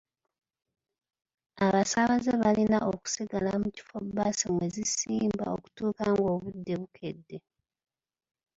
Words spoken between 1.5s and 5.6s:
Abasaabaze balina okusigala mu kifo baasi mwe zisimba